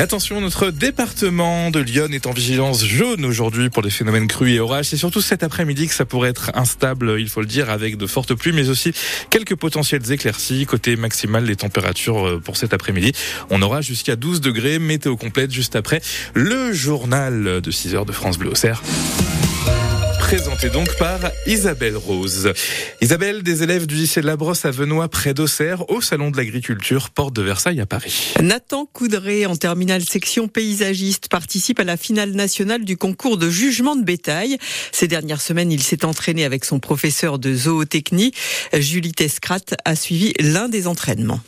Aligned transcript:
Attention, 0.00 0.40
notre 0.40 0.70
département 0.70 1.70
de 1.70 1.78
Lyon 1.78 2.08
est 2.10 2.26
en 2.26 2.32
vigilance 2.32 2.86
jaune 2.86 3.22
aujourd'hui 3.26 3.68
pour 3.68 3.82
les 3.82 3.90
phénomènes 3.90 4.28
crues 4.28 4.54
et 4.54 4.58
orages. 4.58 4.86
C'est 4.86 4.96
surtout 4.96 5.20
cet 5.20 5.42
après-midi 5.42 5.88
que 5.88 5.94
ça 5.94 6.06
pourrait 6.06 6.30
être 6.30 6.52
instable, 6.54 7.16
il 7.18 7.28
faut 7.28 7.42
le 7.42 7.46
dire, 7.46 7.68
avec 7.68 7.98
de 7.98 8.06
fortes 8.06 8.32
pluies, 8.32 8.52
mais 8.52 8.70
aussi 8.70 8.94
quelques 9.28 9.56
potentielles 9.56 10.10
éclaircies. 10.10 10.64
Côté 10.64 10.96
maximal, 10.96 11.44
les 11.44 11.56
températures 11.56 12.26
euh, 12.26 12.40
pour 12.42 12.56
cet 12.56 12.72
après-midi, 12.72 13.12
on 13.50 13.60
aura 13.60 13.82
jusqu'à 13.82 14.16
12 14.16 14.40
degrés. 14.40 14.78
Météo 14.78 15.18
complète 15.18 15.50
juste 15.50 15.76
après 15.76 16.00
le 16.32 16.72
journal 16.72 17.60
de 17.60 17.70
6 17.70 17.94
heures 17.94 18.06
de 18.06 18.12
France 18.12 18.38
Bleu 18.38 18.52
Auxerre 18.52 18.82
présenté 20.30 20.70
donc 20.70 20.96
par 20.96 21.18
Isabelle 21.44 21.96
Rose. 21.96 22.52
Isabelle, 23.00 23.42
des 23.42 23.64
élèves 23.64 23.88
du 23.88 23.96
lycée 23.96 24.20
de 24.20 24.26
la 24.26 24.36
Brosse 24.36 24.64
à 24.64 24.70
Venoy, 24.70 25.08
près 25.08 25.34
d'Auxerre, 25.34 25.90
au 25.90 26.00
Salon 26.00 26.30
de 26.30 26.36
l'Agriculture, 26.36 27.10
porte 27.10 27.34
de 27.34 27.42
Versailles 27.42 27.80
à 27.80 27.86
Paris. 27.86 28.34
Nathan 28.40 28.86
Coudray, 28.86 29.44
en 29.46 29.56
terminale 29.56 30.02
section 30.02 30.46
paysagiste, 30.46 31.28
participe 31.28 31.80
à 31.80 31.84
la 31.84 31.96
finale 31.96 32.30
nationale 32.30 32.84
du 32.84 32.96
concours 32.96 33.38
de 33.38 33.50
jugement 33.50 33.96
de 33.96 34.04
bétail. 34.04 34.58
Ces 34.92 35.08
dernières 35.08 35.40
semaines, 35.40 35.72
il 35.72 35.82
s'est 35.82 36.04
entraîné 36.04 36.44
avec 36.44 36.64
son 36.64 36.78
professeur 36.78 37.40
de 37.40 37.52
zootechnie. 37.52 38.30
Julie 38.72 39.10
Tescrat 39.10 39.58
a 39.84 39.96
suivi 39.96 40.32
l'un 40.38 40.68
des 40.68 40.86
entraînements. 40.86 41.40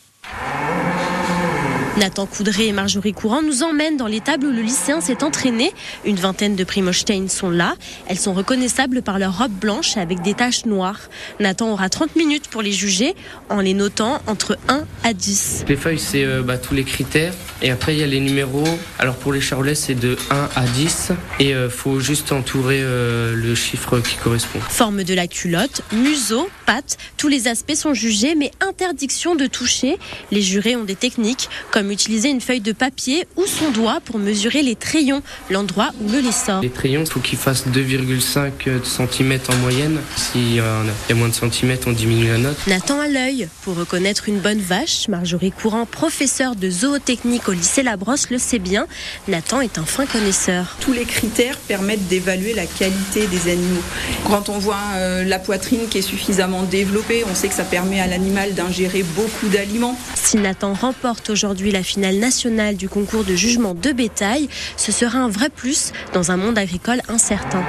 Nathan 1.99 2.25
Coudray 2.25 2.69
et 2.69 2.73
Marjorie 2.73 3.13
Courant 3.13 3.43
nous 3.43 3.63
emmènent 3.63 3.99
dans 3.99 4.07
l'étable 4.07 4.47
où 4.47 4.51
le 4.51 4.63
lycéen 4.63 5.03
s'est 5.03 5.23
entraîné. 5.23 5.73
Une 6.07 6.17
vingtaine 6.17 6.57
de 6.57 6.65
Primostein 6.65 7.29
sont 7.29 7.51
là. 7.51 7.75
Elles 8.09 8.19
sont 8.19 8.33
reconnaissables 8.33 9.03
par 9.03 9.19
leur 9.19 9.37
robe 9.37 9.53
blanche 9.53 9.99
avec 9.99 10.23
des 10.23 10.33
taches 10.33 10.65
noires. 10.65 11.11
Nathan 11.39 11.71
aura 11.71 11.91
30 11.91 12.17
minutes 12.17 12.49
pour 12.49 12.63
les 12.63 12.73
juger 12.73 13.15
en 13.51 13.61
les 13.61 13.75
notant 13.75 14.23
entre 14.27 14.57
1 14.69 14.85
à 15.05 15.13
10. 15.13 15.67
Les 15.69 15.77
feuilles, 15.77 15.99
c'est 15.99 16.25
euh, 16.25 16.41
bah, 16.43 16.57
tous 16.57 16.75
les 16.75 16.85
critères. 16.85 17.35
Et 17.61 17.71
après, 17.71 17.95
il 17.95 18.01
y 18.01 18.03
a 18.03 18.07
les 18.07 18.21
numéros. 18.21 18.65
Alors 18.99 19.17
pour 19.17 19.33
les 19.35 19.43
charolais, 19.43 19.75
c'est 19.75 19.95
de 19.95 20.17
1 20.31 20.49
à 20.57 20.65
10. 20.65 21.13
Et 21.41 21.51
il 21.51 21.53
euh, 21.53 21.69
faut 21.69 22.01
juste 22.01 22.33
entourer 22.33 22.81
euh, 22.81 23.35
le 23.37 23.55
chiffre 23.55 24.01
qui 24.01 24.17
correspond. 24.17 24.61
Forme 24.71 25.05
de 25.05 25.13
la 25.13 25.27
culotte, 25.27 25.83
museau, 25.93 26.49
pattes, 26.65 26.97
tous 27.19 27.29
les 27.29 27.49
aspects 27.49 27.75
sont 27.75 27.93
jugés, 27.93 28.35
mais 28.35 28.51
interdiction 28.67 29.35
de 29.35 29.47
toucher. 29.47 29.99
Les 30.31 30.41
jurés 30.41 30.75
ont 30.75 30.85
des 30.85 30.97
techniques 30.97 31.51
comme 31.71 31.82
utiliser 31.91 32.29
une 32.29 32.41
feuille 32.41 32.61
de 32.61 32.73
papier 32.73 33.27
ou 33.37 33.47
son 33.47 33.71
doigt 33.71 34.01
pour 34.05 34.19
mesurer 34.19 34.63
les 34.63 34.77
trayons, 34.77 35.23
l'endroit 35.51 35.91
où 36.01 36.11
le 36.11 36.21
lait 36.21 36.33
sort. 36.33 36.63
Les 36.63 36.71
trayons, 36.71 37.03
il 37.05 37.11
faut 37.11 37.21
qu'ils 37.21 37.39
fassent 37.39 37.67
2,5 37.67 38.51
cm 38.85 39.39
en 39.49 39.57
moyenne. 39.57 39.99
S'il 40.17 40.55
y 40.55 40.61
a 40.61 40.83
moins 41.15 41.29
de 41.29 41.35
centimètres, 41.35 41.89
on 41.89 41.93
diminue 41.93 42.29
la 42.29 42.39
note. 42.39 42.57
Nathan 42.67 43.01
à 43.01 43.09
l'œil. 43.09 43.49
Pour 43.63 43.77
reconnaître 43.77 44.29
une 44.29 44.39
bonne 44.39 44.61
vache, 44.61 45.09
Marjorie 45.09 45.53
Courant, 45.53 45.87
professeure 45.87 46.57
de 46.57 46.71
zootechnique 46.71 47.49
au 47.49 47.53
lycée 47.53 47.83
Labrosse, 47.83 48.31
le 48.31 48.39
sait 48.39 48.59
bien. 48.59 48.87
Nathan 49.29 49.61
est 49.61 49.79
un 49.79 49.85
fin 49.85 50.07
connaisseur. 50.07 50.77
Tous 50.81 50.93
les 50.93 51.05
critères 51.05 51.59
permettent 51.59 52.07
d'évaluer 52.09 52.55
la 52.55 52.67
qualité 52.67 53.27
des 53.27 53.51
animaux. 53.51 53.83
Quand 54.27 54.49
on 54.49 54.59
voit 54.59 54.77
euh, 54.95 55.25
la 55.25 55.39
poitrine 55.39 55.89
qui 55.89 55.99
est 55.99 56.03
suffisamment 56.03 56.63
développée, 56.63 57.25
on 57.31 57.35
sait 57.35 57.49
que 57.49 57.55
ça 57.55 57.65
permet 57.65 58.01
à 58.01 58.07
l'animal 58.07 58.55
d'ingérer 58.55 59.03
beaucoup 59.03 59.49
d'aliments. 59.49 59.99
Si 60.15 60.37
Nathan 60.37 60.75
remporte 60.75 61.31
aujourd'hui 61.31 61.72
la 61.73 61.83
finale 61.83 62.17
nationale 62.17 62.77
du 62.77 62.89
concours 62.89 63.25
de 63.25 63.35
jugement 63.35 63.75
de 63.75 63.93
bétail, 63.93 64.49
ce 64.77 64.93
sera 64.93 65.19
un 65.19 65.29
vrai 65.29 65.49
plus 65.49 65.93
dans 66.13 66.31
un 66.31 66.37
monde 66.37 66.59
agricole 66.59 67.01
incertain. 67.09 67.65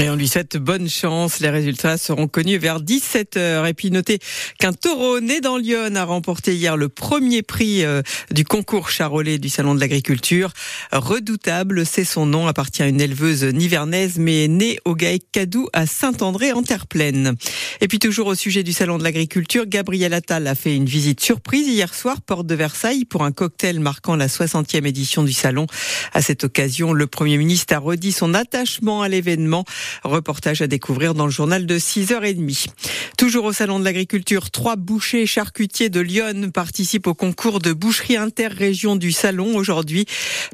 Et 0.00 0.08
on 0.08 0.14
lui 0.14 0.28
souhaite 0.28 0.56
bonne 0.56 0.88
chance. 0.88 1.40
Les 1.40 1.50
résultats 1.50 1.98
seront 1.98 2.28
connus 2.28 2.58
vers 2.58 2.80
17h. 2.80 3.68
Et 3.68 3.74
puis 3.74 3.90
notez 3.90 4.20
qu'un 4.60 4.72
taureau 4.72 5.18
né 5.18 5.40
dans 5.40 5.56
Lyon 5.56 5.96
a 5.96 6.04
remporté 6.04 6.54
hier 6.54 6.76
le 6.76 6.88
premier 6.88 7.42
prix 7.42 7.84
euh, 7.84 8.02
du 8.30 8.44
concours 8.44 8.90
charolais 8.90 9.38
du 9.38 9.48
Salon 9.48 9.74
de 9.74 9.80
l'Agriculture. 9.80 10.52
Redoutable, 10.92 11.84
c'est 11.84 12.04
son 12.04 12.26
nom, 12.26 12.46
appartient 12.46 12.84
à 12.84 12.86
une 12.86 13.00
éleveuse 13.00 13.42
nivernaise, 13.42 14.18
mais 14.18 14.46
née 14.46 14.78
au 14.84 14.94
Gaec 14.94 15.22
Cadou 15.32 15.68
à 15.72 15.86
Saint-André 15.86 16.52
en 16.52 16.62
terre 16.62 16.86
pleine. 16.86 17.34
Et 17.80 17.88
puis 17.88 17.98
toujours 17.98 18.28
au 18.28 18.36
sujet 18.36 18.62
du 18.62 18.72
Salon 18.72 18.98
de 18.98 19.02
l'Agriculture, 19.02 19.66
Gabriel 19.66 20.14
Attal 20.14 20.46
a 20.46 20.54
fait 20.54 20.76
une 20.76 20.86
visite 20.86 21.20
surprise 21.20 21.66
hier 21.66 21.92
soir, 21.92 22.20
porte 22.20 22.46
de 22.46 22.54
Versailles, 22.54 23.04
pour 23.04 23.24
un 23.24 23.32
cocktail 23.32 23.80
marquant 23.80 24.14
la 24.14 24.28
60e 24.28 24.86
édition 24.86 25.24
du 25.24 25.32
Salon. 25.32 25.66
À 26.12 26.22
cette 26.22 26.44
occasion, 26.44 26.92
le 26.92 27.08
Premier 27.08 27.36
ministre 27.36 27.74
a 27.74 27.78
redit 27.80 28.12
son 28.12 28.32
attachement 28.32 29.02
à 29.02 29.08
l'événement. 29.08 29.64
Reportage 30.04 30.62
à 30.62 30.66
découvrir 30.66 31.14
dans 31.14 31.26
le 31.26 31.30
journal 31.30 31.66
de 31.66 31.78
6h30. 31.78 32.68
Toujours 33.16 33.44
au 33.44 33.52
Salon 33.52 33.78
de 33.78 33.84
l'Agriculture, 33.84 34.50
trois 34.50 34.76
bouchers 34.76 35.26
charcutiers 35.26 35.88
de 35.88 36.00
Lyon 36.00 36.50
participent 36.52 37.06
au 37.06 37.14
concours 37.14 37.58
de 37.58 37.72
boucherie 37.72 38.16
interrégion 38.16 38.96
du 38.96 39.12
Salon 39.12 39.56
aujourd'hui. 39.56 40.06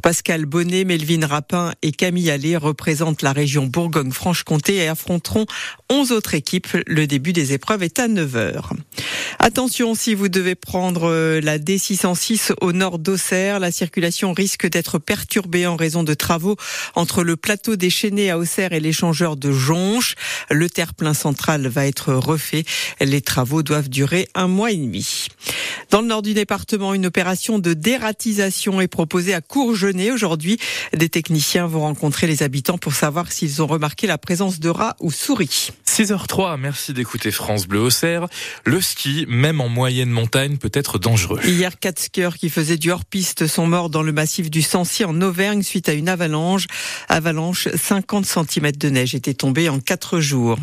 Pascal 0.02 0.46
Bonnet, 0.46 0.84
Melvin 0.84 1.26
Rapin 1.26 1.72
et 1.82 1.92
Camille 1.92 2.30
Allais 2.30 2.56
représentent 2.56 3.22
la 3.22 3.32
région 3.32 3.66
Bourgogne-Franche-Comté 3.66 4.76
et 4.76 4.88
affronteront 4.88 5.46
11 5.90 6.12
autres 6.12 6.34
équipes. 6.34 6.68
Le 6.86 7.06
début 7.06 7.32
des 7.32 7.52
épreuves 7.52 7.82
est 7.82 7.98
à 7.98 8.08
9h. 8.08 8.70
Attention 9.38 9.94
si 9.94 10.14
vous 10.14 10.28
devez 10.28 10.54
prendre 10.54 11.08
euh, 11.10 11.40
la 11.40 11.58
D606 11.58 12.52
au 12.60 12.72
nord 12.72 12.98
d'Auxerre, 12.98 13.60
la 13.60 13.70
circulation 13.70 14.32
risque 14.32 14.68
d'être 14.68 14.98
perturbée 14.98 15.66
en 15.66 15.76
raison 15.76 16.02
de 16.02 16.14
travaux 16.14 16.56
entre 16.94 17.22
le 17.22 17.36
plateau 17.36 17.76
déchaîné 17.76 18.30
à 18.30 18.38
Auxerre 18.38 18.72
et 18.72 18.80
l'échangeur 18.80 19.23
de 19.32 19.50
Jonche. 19.50 20.14
Le 20.50 20.68
terre-plein 20.68 21.14
central 21.14 21.66
va 21.66 21.86
être 21.86 22.12
refait. 22.12 22.64
Les 23.00 23.22
travaux 23.22 23.62
doivent 23.62 23.88
durer 23.88 24.28
un 24.34 24.46
mois 24.46 24.70
et 24.70 24.76
demi. 24.76 25.28
Dans 25.90 26.02
le 26.02 26.08
nord 26.08 26.22
du 26.22 26.34
département, 26.34 26.94
une 26.94 27.06
opération 27.06 27.58
de 27.58 27.72
dératisation 27.72 28.80
est 28.80 28.88
proposée 28.88 29.34
à 29.34 29.40
Courgenay 29.40 30.10
aujourd'hui. 30.10 30.58
Des 30.94 31.08
techniciens 31.08 31.66
vont 31.66 31.80
rencontrer 31.80 32.26
les 32.26 32.42
habitants 32.42 32.78
pour 32.78 32.94
savoir 32.94 33.32
s'ils 33.32 33.62
ont 33.62 33.66
remarqué 33.66 34.06
la 34.06 34.18
présence 34.18 34.60
de 34.60 34.68
rats 34.68 34.96
ou 35.00 35.10
souris. 35.10 35.70
6h03, 35.94 36.58
merci 36.58 36.92
d'écouter 36.92 37.30
France 37.30 37.68
Bleu 37.68 37.78
Auxerre. 37.78 38.26
Le 38.64 38.80
ski, 38.80 39.26
même 39.28 39.60
en 39.60 39.68
moyenne 39.68 40.10
montagne, 40.10 40.56
peut 40.56 40.72
être 40.74 40.98
dangereux. 40.98 41.38
Hier, 41.44 41.78
quatre 41.78 42.00
skieurs 42.00 42.36
qui 42.36 42.50
faisaient 42.50 42.78
du 42.78 42.90
hors-piste 42.90 43.46
sont 43.46 43.68
morts 43.68 43.90
dans 43.90 44.02
le 44.02 44.10
massif 44.10 44.50
du 44.50 44.60
Sancy 44.60 45.04
en 45.04 45.20
Auvergne 45.20 45.62
suite 45.62 45.88
à 45.88 45.92
une 45.92 46.08
avalanche. 46.08 46.66
Avalanche, 47.08 47.68
50 47.72 48.26
cm 48.26 48.72
de 48.72 48.88
neige 48.90 49.14
était 49.14 49.34
tombée 49.34 49.68
en 49.68 49.78
quatre 49.78 50.18
jours. 50.18 50.58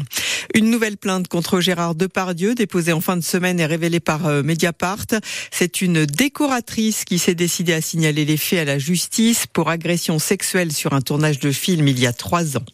Une 0.54 0.70
nouvelle 0.70 0.98
plainte 0.98 1.30
contre 1.30 1.62
Gérard 1.62 1.96
Depardieu, 1.96 2.54
déposée 2.54 2.92
en 2.92 3.00
fin 3.00 3.16
de 3.16 3.24
semaine 3.24 3.58
et 3.62 3.66
révélée 3.66 4.02
par 4.02 4.26
euh, 4.26 4.44
Mediapart. 4.44 5.06
C'est 5.50 5.82
une 5.82 6.06
décoratrice 6.06 7.06
qui 7.06 7.20
s'est 7.20 7.36
décidée 7.36 7.72
à 7.72 7.80
signaler 7.80 8.26
les 8.26 8.36
faits 8.36 8.60
à 8.60 8.66
la 8.66 8.80
justice 8.80 9.48
pour 9.48 9.70
agression 9.70 10.20
sexuelle 10.20 10.74
sur 10.74 10.92
un 10.92 11.00
tournage 11.00 11.40
de 11.40 11.54
film 11.54 11.88
il 11.88 12.00
y 12.00 12.06
a 12.06 12.12
trois 12.12 12.58
ans. 12.58 12.66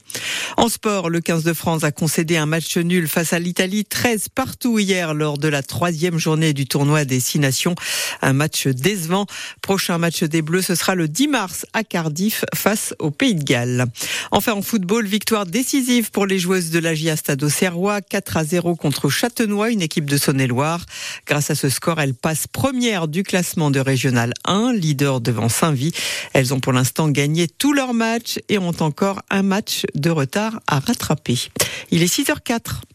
En 0.55 0.69
sport, 0.69 1.11
le 1.11 1.19
15 1.19 1.43
de 1.43 1.53
France 1.53 1.83
a 1.83 1.91
concédé 1.91 2.35
un 2.37 2.46
match 2.47 2.77
nul 2.77 3.07
face 3.07 3.33
à 3.33 3.39
l'Italie, 3.39 3.85
13 3.85 4.29
partout 4.29 4.79
hier 4.79 5.13
lors 5.13 5.37
de 5.37 5.47
la 5.47 5.61
troisième 5.61 6.17
journée 6.17 6.53
du 6.53 6.65
tournoi 6.65 7.05
des 7.05 7.19
Six 7.19 7.39
Nations. 7.39 7.75
Un 8.21 8.33
match 8.33 8.67
décevant. 8.67 9.27
Prochain 9.61 9.97
match 9.97 10.23
des 10.23 10.41
Bleus, 10.41 10.63
ce 10.63 10.75
sera 10.75 10.95
le 10.95 11.07
10 11.07 11.27
mars 11.27 11.65
à 11.73 11.83
Cardiff 11.83 12.45
face 12.55 12.95
au 12.99 13.11
Pays 13.11 13.35
de 13.35 13.43
Galles. 13.43 13.85
Enfin, 14.31 14.53
en 14.53 14.61
football, 14.61 15.05
victoire 15.05 15.45
décisive 15.45 16.09
pour 16.09 16.25
les 16.25 16.39
joueuses 16.39 16.71
de 16.71 16.79
la 16.79 16.95
GIA 16.95 17.15
Stade 17.15 17.43
Auxerrois, 17.43 18.01
4 18.01 18.37
à 18.37 18.43
0 18.43 18.75
contre 18.75 19.09
Châtenois, 19.09 19.69
une 19.69 19.81
équipe 19.81 20.05
de 20.05 20.17
Saône-et-Loire. 20.17 20.85
Grâce 21.27 21.51
à 21.51 21.55
ce 21.55 21.69
score, 21.69 21.99
elles 21.99 22.15
passent 22.15 22.47
première 22.47 23.07
du 23.07 23.23
classement 23.23 23.69
de 23.69 23.79
Régional 23.79 24.33
1, 24.45 24.73
leader 24.73 25.21
devant 25.21 25.49
Saint-Vie. 25.49 25.91
Elles 26.33 26.53
ont 26.53 26.59
pour 26.59 26.73
l'instant 26.73 27.09
gagné 27.09 27.47
tous 27.47 27.73
leurs 27.73 27.93
matchs 27.93 28.39
et 28.49 28.57
ont 28.57 28.75
encore 28.79 29.21
un 29.29 29.43
match 29.43 29.83
de 29.95 30.09
retard 30.09 30.61
à 30.67 30.79
rattraper. 30.79 31.49
Il 31.91 32.03
est 32.03 32.07
6h04. 32.43 32.87